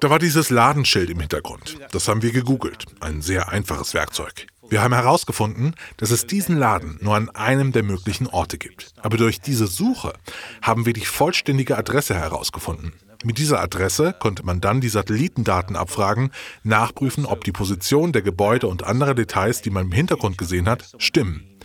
[0.00, 1.78] Da war dieses Ladenschild im Hintergrund.
[1.92, 2.84] Das haben wir gegoogelt.
[3.00, 4.48] Ein sehr einfaches Werkzeug.
[4.70, 8.92] Wir haben herausgefunden, dass es diesen Laden nur an einem der möglichen Orte gibt.
[9.00, 10.12] Aber durch diese Suche
[10.60, 12.92] haben wir die vollständige Adresse herausgefunden.
[13.24, 16.30] Mit dieser Adresse konnte man dann die Satellitendaten abfragen,
[16.62, 20.84] nachprüfen, ob die Position der Gebäude und andere Details, die man im Hintergrund gesehen hat,
[20.98, 21.58] stimmen.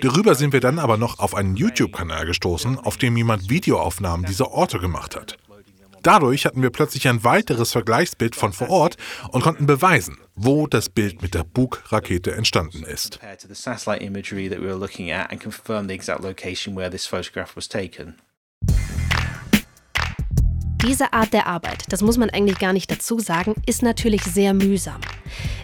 [0.00, 4.50] Darüber sind wir dann aber noch auf einen YouTube-Kanal gestoßen, auf dem jemand Videoaufnahmen dieser
[4.50, 5.38] Orte gemacht hat.
[6.02, 8.96] Dadurch hatten wir plötzlich ein weiteres Vergleichsbild von vor Ort
[9.30, 13.18] und konnten beweisen, wo das Bild mit der Bug-Rakete entstanden ist.
[20.86, 24.54] Diese Art der Arbeit, das muss man eigentlich gar nicht dazu sagen, ist natürlich sehr
[24.54, 25.00] mühsam.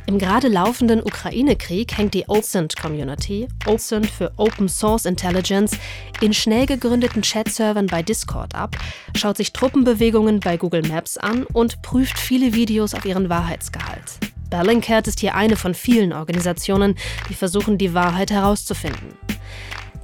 [0.07, 5.79] Im gerade laufenden Ukraine-Krieg hängt die OSINT-Community, OSINT für Open Source Intelligence,
[6.21, 8.77] in schnell gegründeten Chat-Servern bei Discord ab,
[9.17, 14.19] schaut sich Truppenbewegungen bei Google Maps an und prüft viele Videos auf ihren Wahrheitsgehalt.
[14.51, 16.97] Bellingcat ist hier eine von vielen Organisationen,
[17.29, 19.17] die versuchen, die Wahrheit herauszufinden.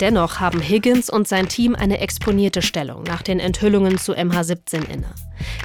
[0.00, 5.14] Dennoch haben Higgins und sein Team eine exponierte Stellung nach den Enthüllungen zu MH17 inne.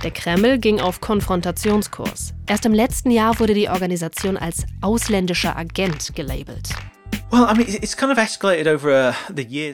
[0.04, 2.34] Der Kreml ging auf Konfrontationskurs.
[2.46, 6.70] Erst im letzten Jahr wurde die Organisation als ausländischer Agent gelabelt.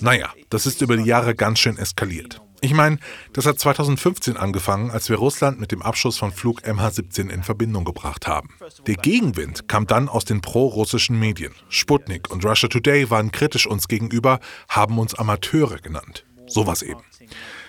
[0.04, 2.42] Naja, das ist über die Jahre ganz schön eskaliert.
[2.64, 3.00] Ich meine,
[3.34, 7.86] das hat 2015 angefangen, als wir Russland mit dem Abschuss von Flug MH17 in Verbindung
[7.86, 8.50] gebracht haben.
[8.86, 11.54] Der Gegenwind kam dann aus den pro-russischen Medien.
[11.70, 16.24] Sputnik und Russia Today waren kritisch uns gegenüber, haben uns Amateure genannt.
[16.46, 17.02] Sowas eben.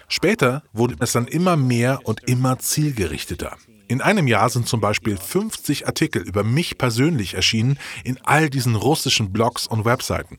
[0.08, 3.56] Später wurde es dann immer mehr und immer zielgerichteter.
[3.92, 8.74] In einem Jahr sind zum Beispiel 50 Artikel über mich persönlich erschienen in all diesen
[8.74, 10.38] russischen Blogs und Webseiten.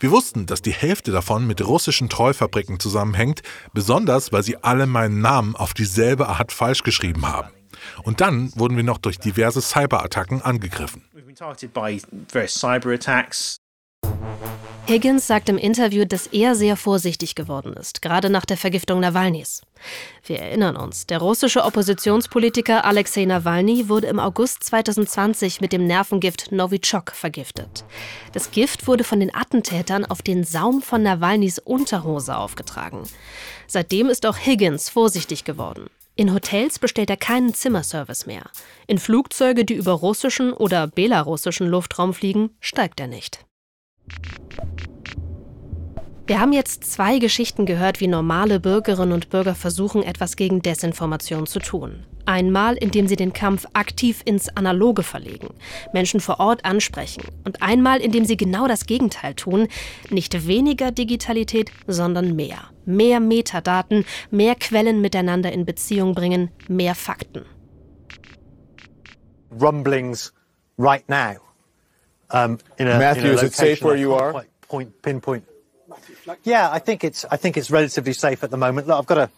[0.00, 3.42] Wir wussten, dass die Hälfte davon mit russischen Treufabriken zusammenhängt,
[3.74, 7.50] besonders weil sie alle meinen Namen auf dieselbe Art falsch geschrieben haben.
[8.04, 11.04] Und dann wurden wir noch durch diverse Cyberattacken angegriffen.
[14.88, 19.60] Higgins sagt im Interview, dass er sehr vorsichtig geworden ist, gerade nach der Vergiftung Nawalnys.
[20.24, 26.52] Wir erinnern uns, der russische Oppositionspolitiker Alexei Nawalny wurde im August 2020 mit dem Nervengift
[26.52, 27.84] Novichok vergiftet.
[28.32, 33.02] Das Gift wurde von den Attentätern auf den Saum von Nawalnys Unterhose aufgetragen.
[33.66, 35.88] Seitdem ist auch Higgins vorsichtig geworden.
[36.16, 38.50] In Hotels bestellt er keinen Zimmerservice mehr.
[38.88, 43.44] In Flugzeuge, die über russischen oder belarussischen Luftraum fliegen, steigt er nicht.
[46.28, 51.46] Wir haben jetzt zwei Geschichten gehört, wie normale Bürgerinnen und Bürger versuchen, etwas gegen Desinformation
[51.46, 52.04] zu tun.
[52.26, 55.54] Einmal, indem sie den Kampf aktiv ins Analoge verlegen,
[55.94, 57.22] Menschen vor Ort ansprechen.
[57.44, 59.68] Und einmal, indem sie genau das Gegenteil tun,
[60.10, 62.58] nicht weniger Digitalität, sondern mehr.
[62.84, 67.46] Mehr Metadaten, mehr Quellen miteinander in Beziehung bringen, mehr Fakten.
[69.58, 70.34] Rumblings
[70.76, 71.36] right now.
[72.30, 74.44] Um, in a, Matthew, in a is it safe where you are?
[74.68, 75.42] Point, pinpoint.
[76.44, 78.86] Yeah, I think it's I think it's relatively safe at the moment.
[78.86, 79.30] Look, I've got a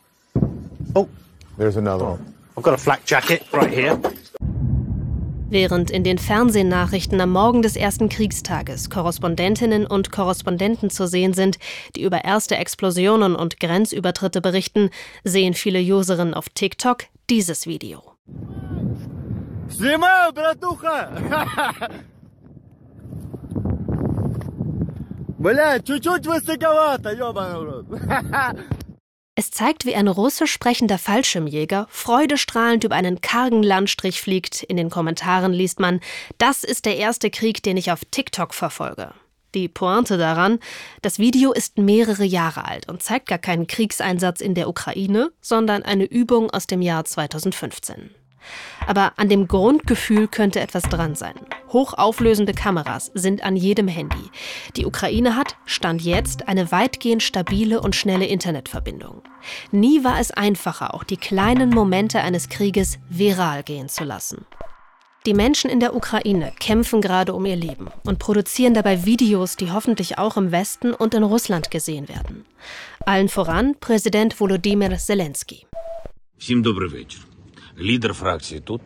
[0.94, 1.08] oh,
[1.58, 2.34] there's another one.
[2.56, 3.98] I've got a flak jacket right here.
[5.50, 11.58] Während in den Fernsehnachrichten am Morgen des ersten Kriegstages Korrespondentinnen und Korrespondenten zu sehen sind,
[11.96, 14.90] die über erste Explosionen und Grenzübertritte berichten,
[15.24, 18.14] sehen viele Userinnen auf TikTok dieses Video.
[19.68, 21.10] Снимаю, братуха!
[25.39, 27.83] Бля, чуть-чуть высоковато, ёбаный
[29.37, 34.63] Es zeigt, wie ein russisch sprechender Fallschirmjäger freudestrahlend über einen kargen Landstrich fliegt.
[34.63, 35.99] In den Kommentaren liest man,
[36.37, 39.13] das ist der erste Krieg, den ich auf TikTok verfolge.
[39.53, 40.59] Die Pointe daran,
[41.01, 45.83] das Video ist mehrere Jahre alt und zeigt gar keinen Kriegseinsatz in der Ukraine, sondern
[45.83, 48.11] eine Übung aus dem Jahr 2015.
[48.87, 51.33] Aber an dem Grundgefühl könnte etwas dran sein.
[51.73, 54.29] Hochauflösende Kameras sind an jedem Handy.
[54.75, 59.23] Die Ukraine hat, Stand jetzt, eine weitgehend stabile und schnelle Internetverbindung.
[59.71, 64.45] Nie war es einfacher, auch die kleinen Momente eines Krieges viral gehen zu lassen.
[65.25, 69.71] Die Menschen in der Ukraine kämpfen gerade um ihr Leben und produzieren dabei Videos, die
[69.71, 72.45] hoffentlich auch im Westen und in Russland gesehen werden.
[73.07, 75.65] Allen voran Präsident Volodymyr Zelensky.
[76.37, 77.28] Всім добрий вечір.
[77.79, 78.81] Лідер фракції тут,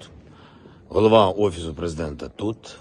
[0.88, 2.78] голова офісу президента тут,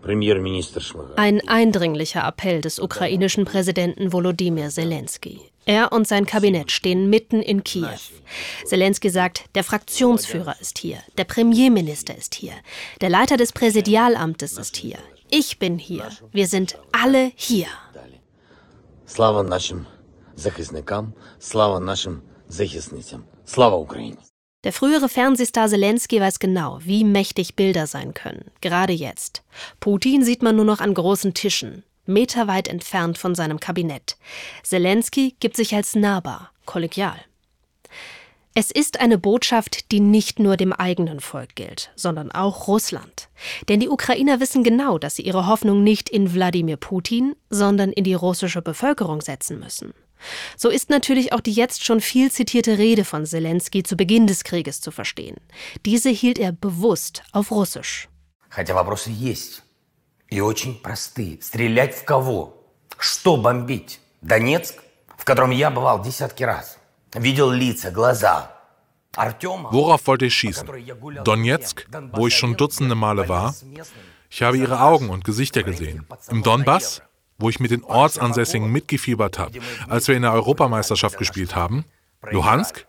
[0.00, 1.14] прем'єр-міністр Шмигаль.
[1.16, 5.40] Ein eindringlicher Appell des ukrainischen Präsidenten Volodymyr Zelensky.
[5.66, 7.98] Er und sein Kabinett stehen mitten in Kiew.
[8.66, 12.52] Zelensky sagt, der Fraktionsführer ist hier, der Premierminister ist hier,
[13.00, 14.98] der Leiter des Präsidialamtes ist hier.
[15.30, 16.06] Ich bin hier.
[16.32, 17.68] Wir sind alle hier.
[19.06, 19.86] Слава нашим
[20.36, 23.24] захисникам, слава нашим захисницям.
[23.46, 24.18] Слава Україні!
[24.65, 29.41] Der frühere Fernsehstar Zelensky weiß genau, wie mächtig Bilder sein können, gerade jetzt.
[29.79, 34.17] Putin sieht man nur noch an großen Tischen, meterweit entfernt von seinem Kabinett.
[34.63, 37.15] Zelensky gibt sich als nahbar, kollegial.
[38.53, 43.29] Es ist eine Botschaft, die nicht nur dem eigenen Volk gilt, sondern auch Russland.
[43.69, 48.03] Denn die Ukrainer wissen genau, dass sie ihre Hoffnung nicht in Wladimir Putin, sondern in
[48.03, 49.93] die russische Bevölkerung setzen müssen.
[50.56, 54.44] So ist natürlich auch die jetzt schon viel zitierte Rede von Zelensky zu Beginn des
[54.44, 55.36] Krieges zu verstehen.
[55.84, 58.08] Diese hielt er bewusst auf Russisch.
[58.48, 59.62] Хотя вопросы есть.
[60.30, 61.40] И очень простые.
[61.42, 62.54] Стрелять в кого?
[62.98, 64.00] Что бомбить?
[64.22, 64.76] Донецк,
[65.18, 66.78] в котором я бывал десятки раз.
[67.14, 68.50] Видел лица, глаза.
[69.16, 70.66] Артема, Worauf wollt ihr schießen?
[71.24, 73.54] Donetsk, wo ich schon dutzende Male war?
[74.28, 76.06] Ich habe ihre Augen und Gesichter gesehen.
[76.28, 77.02] Im Donbass,
[77.38, 79.58] wo ich mit den Ortsansässigen mitgefiebert habe,
[79.88, 81.84] als wir in der Europameisterschaft gespielt haben.
[82.30, 82.86] Luhansk,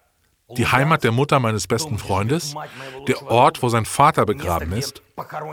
[0.56, 2.54] die Heimat der Mutter meines besten Freundes,
[3.08, 5.02] der Ort, wo sein Vater begraben ist.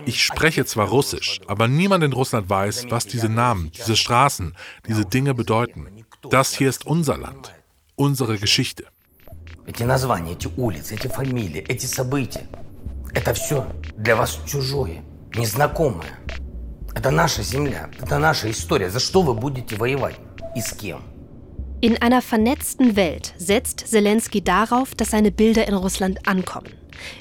[0.05, 4.55] Ich spreche zwar Russisch, aber niemand in Russland weiß, was diese Namen, diese Straßen,
[4.87, 6.05] diese Dinge bedeuten.
[6.29, 7.53] Das hier ist unser Land,
[7.97, 8.85] unsere Geschichte.
[9.65, 12.49] Эти названия, эти улицы, эти фамилии, эти события.
[13.15, 13.65] Это все
[13.97, 16.19] для вас чужое, незнакомое.
[16.97, 18.91] Это наша земля, это наша история.
[18.91, 20.17] За что вы будете воевать
[20.55, 21.03] и с кем?
[21.81, 26.75] In einer vernetzten Welt setzt Zelensky darauf, dass seine Bilder in Russland ankommen.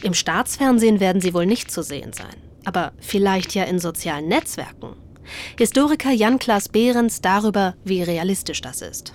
[0.04, 4.95] Im Staatsfernsehen werden sie wohl nicht zu sehen sein, aber vielleicht ja in sozialen Netzwerken.
[5.58, 9.13] Historiker Jan-Klaas Behrens darüber, wie realistisch das ist.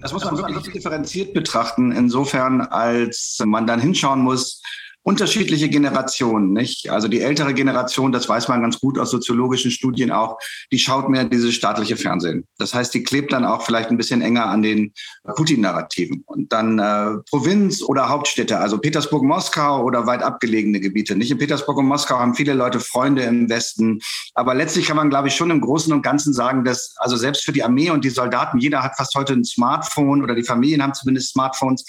[0.00, 4.62] Das muss man wirklich differenziert betrachten, insofern, als man dann hinschauen muss,
[5.03, 6.89] unterschiedliche Generationen, nicht?
[6.89, 10.37] Also die ältere Generation, das weiß man ganz gut aus soziologischen Studien auch,
[10.71, 12.47] die schaut mehr dieses staatliche Fernsehen.
[12.57, 14.93] Das heißt, die klebt dann auch vielleicht ein bisschen enger an den
[15.35, 16.23] Putin-Narrativen.
[16.25, 21.15] Und dann äh, Provinz oder Hauptstädte, also Petersburg, Moskau oder weit abgelegene Gebiete.
[21.17, 23.99] Nicht in Petersburg und Moskau haben viele Leute Freunde im Westen.
[24.35, 27.43] Aber letztlich kann man, glaube ich, schon im Großen und Ganzen sagen, dass also selbst
[27.43, 30.81] für die Armee und die Soldaten, jeder hat fast heute ein Smartphone oder die Familien
[30.81, 31.83] haben zumindest Smartphones,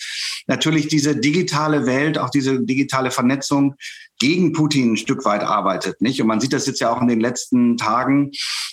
[0.48, 3.76] natürlich diese digitale Welt, auch diese digitale Vernetzung
[4.18, 6.00] gegen Putin ein Stück weit arbeitet.
[6.00, 6.20] Nicht?
[6.20, 8.30] Und man sieht das jetzt ja auch in den letzten Tagen,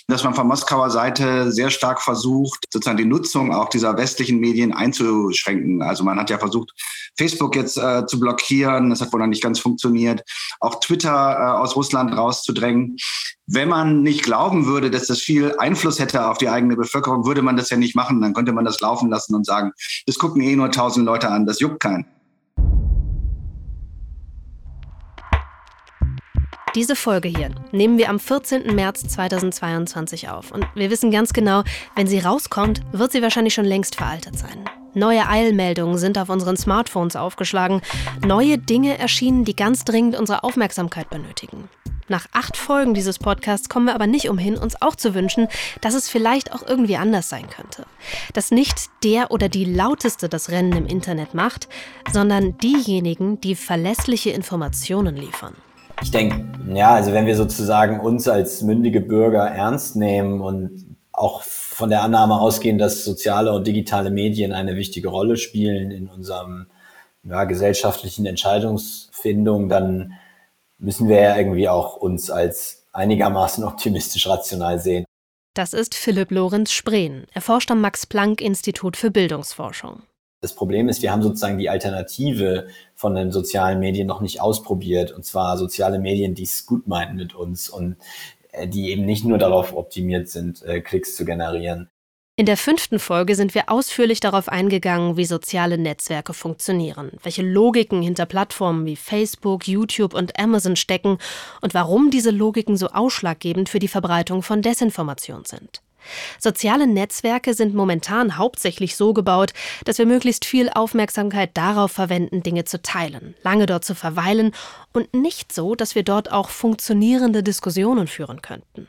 [0.08, 4.72] dass man von Moskauer Seite sehr stark versucht, sozusagen die Nutzung auch dieser westlichen Medien
[4.72, 5.82] einzuschränken.
[5.82, 6.72] Also man hat ja versucht,
[7.16, 8.90] Facebook jetzt äh, zu blockieren.
[8.90, 10.22] Das hat wohl noch nicht ganz funktioniert.
[10.60, 12.96] Auch Twitter äh, aus Russland rauszudrängen.
[13.46, 17.42] Wenn man nicht glauben würde, dass das viel Einfluss hätte auf die eigene Bevölkerung, würde
[17.42, 18.20] man das ja nicht machen.
[18.20, 19.72] Dann könnte man das laufen lassen und sagen,
[20.06, 22.06] das gucken eh nur tausend Leute an, das juckt keinen.
[26.74, 28.74] Diese Folge hier nehmen wir am 14.
[28.74, 30.50] März 2022 auf.
[30.52, 31.64] Und wir wissen ganz genau,
[31.96, 34.64] wenn sie rauskommt, wird sie wahrscheinlich schon längst veraltet sein.
[34.94, 37.82] Neue Eilmeldungen sind auf unseren Smartphones aufgeschlagen.
[38.26, 41.68] Neue Dinge erschienen, die ganz dringend unsere Aufmerksamkeit benötigen.
[42.08, 45.48] Nach acht Folgen dieses Podcasts kommen wir aber nicht umhin, uns auch zu wünschen,
[45.82, 47.84] dass es vielleicht auch irgendwie anders sein könnte.
[48.32, 51.68] Dass nicht der oder die lauteste das Rennen im Internet macht,
[52.10, 55.54] sondern diejenigen, die verlässliche Informationen liefern.
[56.02, 61.42] Ich denke, ja, also wenn wir sozusagen uns als mündige Bürger ernst nehmen und auch
[61.42, 66.66] von der Annahme ausgehen, dass soziale und digitale Medien eine wichtige Rolle spielen in unserem
[67.22, 70.14] ja, gesellschaftlichen Entscheidungsfindung, dann
[70.78, 75.04] müssen wir ja irgendwie auch uns als einigermaßen optimistisch rational sehen.
[75.54, 77.26] Das ist Philipp Lorenz Spreen.
[77.32, 80.02] Er forscht am Max-Planck-Institut für Bildungsforschung.
[80.42, 85.12] Das Problem ist, wir haben sozusagen die Alternative von den sozialen Medien noch nicht ausprobiert.
[85.12, 87.96] Und zwar soziale Medien, die es gut meinen mit uns und
[88.50, 91.88] äh, die eben nicht nur darauf optimiert sind, äh, Klicks zu generieren.
[92.34, 98.02] In der fünften Folge sind wir ausführlich darauf eingegangen, wie soziale Netzwerke funktionieren, welche Logiken
[98.02, 101.18] hinter Plattformen wie Facebook, YouTube und Amazon stecken
[101.60, 105.82] und warum diese Logiken so ausschlaggebend für die Verbreitung von Desinformation sind.
[106.38, 109.52] Soziale Netzwerke sind momentan hauptsächlich so gebaut,
[109.84, 114.52] dass wir möglichst viel Aufmerksamkeit darauf verwenden, Dinge zu teilen, lange dort zu verweilen
[114.92, 118.88] und nicht so, dass wir dort auch funktionierende Diskussionen führen könnten.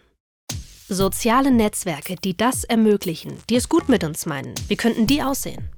[0.89, 5.69] Soziale Netzwerke, die das ermöglichen, die es gut mit uns meinen, wie könnten die aussehen?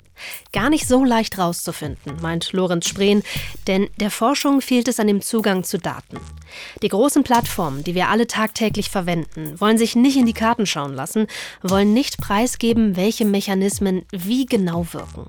[0.51, 3.23] Gar nicht so leicht rauszufinden, meint Lorenz Spreen,
[3.67, 6.19] denn der Forschung fehlt es an dem Zugang zu Daten.
[6.81, 10.93] Die großen Plattformen, die wir alle tagtäglich verwenden, wollen sich nicht in die Karten schauen
[10.93, 11.27] lassen,
[11.61, 15.27] wollen nicht preisgeben, welche Mechanismen wie genau wirken.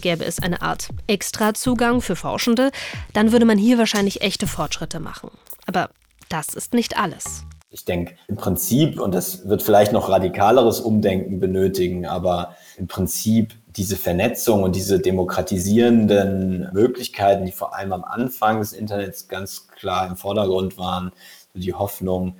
[0.00, 2.70] Gäbe es eine Art Extrazugang für Forschende,
[3.12, 5.30] dann würde man hier wahrscheinlich echte Fortschritte machen.
[5.66, 5.90] Aber
[6.28, 7.44] das ist nicht alles.
[7.70, 13.54] Ich denke, im Prinzip, und das wird vielleicht noch radikaleres Umdenken benötigen, aber im Prinzip
[13.78, 20.08] diese Vernetzung und diese demokratisierenden Möglichkeiten, die vor allem am Anfang des Internets ganz klar
[20.08, 21.12] im Vordergrund waren,
[21.54, 22.36] so die Hoffnung,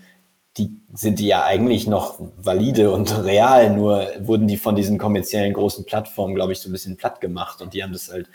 [0.57, 5.86] die sind ja eigentlich noch valide und real, nur wurden die von diesen kommerziellen großen
[5.86, 8.28] Plattformen, glaube ich, so ein bisschen platt gemacht und die haben das halt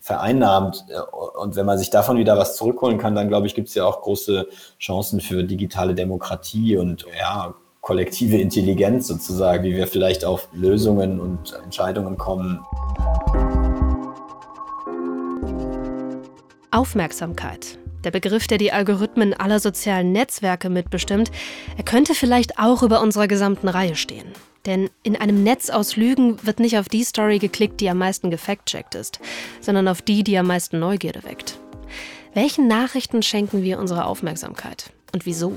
[0.00, 0.84] vereinnahmt.
[1.36, 3.84] Und wenn man sich davon wieder was zurückholen kann, dann glaube ich, gibt es ja
[3.84, 4.48] auch große
[4.78, 7.54] Chancen für digitale Demokratie und ja,
[7.86, 12.58] kollektive Intelligenz sozusagen, wie wir vielleicht auf Lösungen und Entscheidungen kommen.
[16.72, 17.78] Aufmerksamkeit.
[18.02, 21.30] Der Begriff, der die Algorithmen aller sozialen Netzwerke mitbestimmt,
[21.76, 24.32] er könnte vielleicht auch über unserer gesamten Reihe stehen.
[24.66, 28.32] Denn in einem Netz aus Lügen wird nicht auf die Story geklickt, die am meisten
[28.32, 29.20] gefact-checkt ist,
[29.60, 31.60] sondern auf die, die am meisten Neugierde weckt.
[32.34, 34.90] Welchen Nachrichten schenken wir unsere Aufmerksamkeit?
[35.12, 35.52] Und wieso?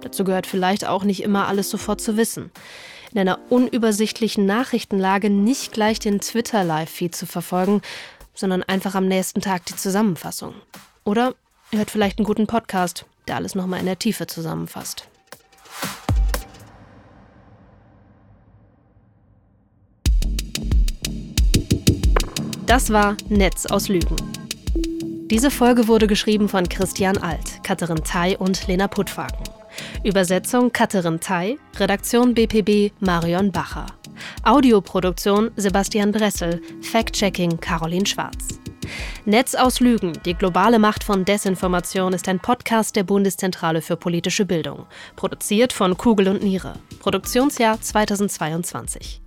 [0.00, 2.50] Dazu gehört vielleicht auch nicht immer alles sofort zu wissen.
[3.12, 7.82] In einer unübersichtlichen Nachrichtenlage nicht gleich den Twitter-Live-Feed zu verfolgen,
[8.34, 10.54] sondern einfach am nächsten Tag die Zusammenfassung.
[11.04, 11.34] Oder
[11.72, 15.08] ihr hört vielleicht einen guten Podcast, der alles nochmal in der Tiefe zusammenfasst.
[22.66, 24.16] Das war Netz aus Lügen.
[25.30, 29.57] Diese Folge wurde geschrieben von Christian Alt, Katharin Thay und Lena Puttwagen.
[30.04, 33.86] Übersetzung Katharin Thay, Redaktion BPB Marion Bacher.
[34.42, 38.58] Audioproduktion Sebastian Dressel, Fact-Checking Caroline Schwarz.
[39.24, 44.46] Netz aus Lügen, die globale Macht von Desinformation ist ein Podcast der Bundeszentrale für politische
[44.46, 44.86] Bildung.
[45.16, 46.74] Produziert von Kugel und Niere.
[47.00, 49.20] Produktionsjahr 2022.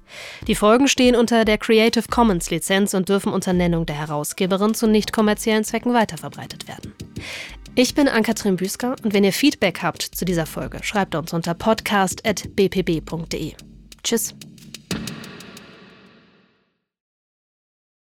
[0.47, 4.87] Die Folgen stehen unter der Creative Commons Lizenz und dürfen unter Nennung der Herausgeberin zu
[4.87, 6.93] nicht kommerziellen Zwecken weiterverbreitet werden.
[7.75, 11.53] Ich bin Ann-Kathrin Büsker und wenn ihr Feedback habt zu dieser Folge, schreibt uns unter
[11.53, 13.53] podcast.bpb.de.
[14.03, 14.35] Tschüss.